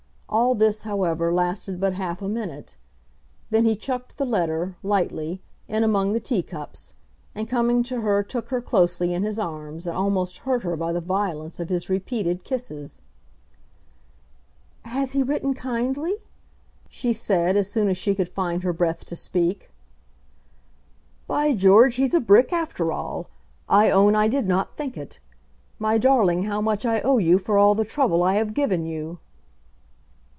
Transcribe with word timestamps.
All 0.33 0.55
this, 0.55 0.83
however, 0.83 1.33
lasted 1.33 1.77
but 1.81 1.91
half 1.91 2.21
a 2.21 2.29
minute. 2.29 2.77
Then 3.49 3.65
he 3.65 3.75
chucked 3.75 4.15
the 4.17 4.23
letter, 4.25 4.77
lightly, 4.81 5.41
in 5.67 5.83
among 5.83 6.13
the 6.13 6.21
tea 6.21 6.41
cups, 6.41 6.93
and 7.35 7.49
coming 7.49 7.83
to 7.83 7.99
her 7.99 8.23
took 8.23 8.47
her 8.47 8.61
closely 8.61 9.13
in 9.13 9.23
his 9.23 9.37
arms 9.37 9.85
and 9.85 9.97
almost 9.97 10.37
hurt 10.47 10.63
her 10.63 10.77
by 10.77 10.93
the 10.93 11.01
violence 11.01 11.59
of 11.59 11.67
his 11.67 11.89
repeated 11.89 12.45
kisses. 12.45 13.01
"Has 14.85 15.11
he 15.11 15.21
written 15.21 15.53
kindly?" 15.53 16.13
she 16.87 17.11
said, 17.11 17.57
as 17.57 17.69
soon 17.69 17.89
as 17.89 17.97
she 17.97 18.15
could 18.15 18.29
find 18.29 18.63
her 18.63 18.71
breath 18.71 19.03
to 19.07 19.17
speak. 19.17 19.69
"By 21.27 21.53
George, 21.53 21.95
he's 21.97 22.13
a 22.13 22.21
brick 22.21 22.53
after 22.53 22.93
all. 22.93 23.29
I 23.67 23.89
own 23.91 24.15
I 24.15 24.29
did 24.29 24.47
not 24.47 24.77
think 24.77 24.95
it. 24.95 25.19
My 25.77 25.97
darling, 25.97 26.43
how 26.43 26.61
much 26.61 26.85
I 26.85 27.01
owe 27.01 27.17
you 27.17 27.37
for 27.37 27.57
all 27.57 27.75
the 27.75 27.83
trouble 27.83 28.23
I 28.23 28.35
have 28.35 28.53
given 28.53 28.85
you." 28.85 29.19